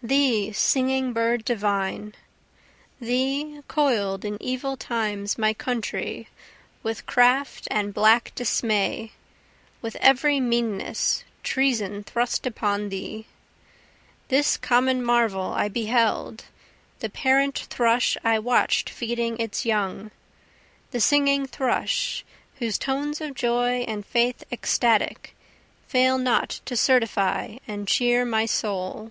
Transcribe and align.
thee, 0.00 0.52
singing 0.52 1.12
bird 1.12 1.44
divine! 1.44 2.14
Thee 3.00 3.60
coil'd 3.66 4.24
in 4.24 4.40
evil 4.40 4.76
times 4.76 5.36
my 5.36 5.52
country, 5.52 6.28
with 6.84 7.04
craft 7.04 7.66
and 7.68 7.92
black 7.92 8.30
dismay, 8.36 9.10
with 9.82 9.96
every 9.96 10.38
meanness, 10.38 11.24
treason 11.42 12.04
thrust 12.04 12.46
upon 12.46 12.90
thee, 12.90 13.26
This 14.28 14.56
common 14.56 15.02
marvel 15.04 15.52
I 15.52 15.66
beheld 15.66 16.44
the 17.00 17.10
parent 17.10 17.66
thrush 17.68 18.16
I 18.22 18.38
watch'd 18.38 18.88
feeding 18.88 19.36
its 19.40 19.66
young, 19.66 20.12
The 20.92 21.00
singing 21.00 21.44
thrush 21.46 22.24
whose 22.60 22.78
tones 22.78 23.20
of 23.20 23.34
joy 23.34 23.80
and 23.88 24.06
faith 24.06 24.44
ecstatic, 24.52 25.34
Fail 25.88 26.18
not 26.18 26.60
to 26.66 26.76
certify 26.76 27.56
and 27.66 27.88
cheer 27.88 28.24
my 28.24 28.46
soul. 28.46 29.10